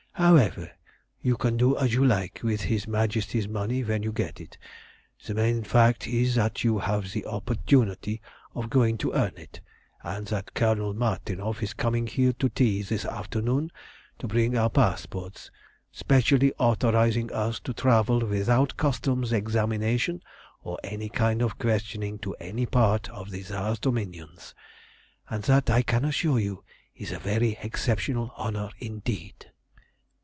However, 0.15 0.69
you 1.21 1.35
can 1.35 1.57
do 1.57 1.75
as 1.77 1.93
you 1.95 2.05
like 2.05 2.41
with 2.43 2.63
his 2.63 2.85
Majesty's 2.87 3.47
money 3.47 3.83
when 3.83 4.03
you 4.03 4.11
get 4.11 4.39
it. 4.39 4.57
The 5.25 5.33
main 5.33 5.63
fact 5.63 6.05
is 6.05 6.35
that 6.35 6.63
you 6.63 6.77
have 6.77 7.11
the 7.13 7.25
opportunity 7.25 8.21
of 8.53 8.69
going 8.69 8.99
to 8.99 9.13
earn 9.13 9.33
it, 9.37 9.61
and 10.03 10.27
that 10.27 10.53
Colonel 10.53 10.93
Martinov 10.93 11.63
is 11.63 11.73
coming 11.73 12.05
here 12.05 12.33
to 12.33 12.49
tea 12.49 12.83
this 12.83 13.03
afternoon 13.05 13.71
to 14.19 14.27
bring 14.27 14.55
our 14.55 14.69
passports, 14.69 15.49
specially 15.91 16.53
authorising 16.59 17.31
us 17.31 17.59
to 17.61 17.73
travel 17.73 18.19
without 18.19 18.77
customs 18.77 19.31
examination 19.33 20.21
or 20.61 20.77
any 20.83 21.09
kind 21.09 21.41
of 21.41 21.57
questioning 21.57 22.19
to 22.19 22.35
any 22.35 22.67
part 22.67 23.09
of 23.09 23.31
the 23.31 23.41
Tsar's 23.41 23.79
dominions, 23.79 24.53
and 25.29 25.43
that, 25.45 25.69
I 25.69 25.81
can 25.81 26.05
assure 26.05 26.37
you, 26.37 26.63
is 26.95 27.11
a 27.11 27.17
very 27.17 27.57
exceptional 27.61 28.33
honour 28.37 28.69
indeed." 28.77 29.47